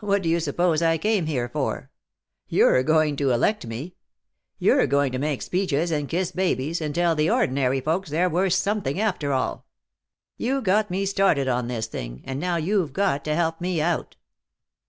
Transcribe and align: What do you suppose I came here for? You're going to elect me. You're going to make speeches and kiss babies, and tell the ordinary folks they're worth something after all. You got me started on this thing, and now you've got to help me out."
What 0.00 0.22
do 0.24 0.28
you 0.28 0.40
suppose 0.40 0.82
I 0.82 0.98
came 0.98 1.26
here 1.26 1.48
for? 1.48 1.92
You're 2.48 2.82
going 2.82 3.14
to 3.14 3.30
elect 3.30 3.64
me. 3.64 3.94
You're 4.58 4.88
going 4.88 5.12
to 5.12 5.20
make 5.20 5.40
speeches 5.40 5.92
and 5.92 6.08
kiss 6.08 6.32
babies, 6.32 6.80
and 6.80 6.92
tell 6.92 7.14
the 7.14 7.30
ordinary 7.30 7.80
folks 7.80 8.10
they're 8.10 8.28
worth 8.28 8.54
something 8.54 8.98
after 9.00 9.32
all. 9.32 9.66
You 10.36 10.62
got 10.62 10.90
me 10.90 11.06
started 11.06 11.46
on 11.46 11.68
this 11.68 11.86
thing, 11.86 12.22
and 12.24 12.40
now 12.40 12.56
you've 12.56 12.92
got 12.92 13.24
to 13.26 13.36
help 13.36 13.60
me 13.60 13.80
out." 13.80 14.16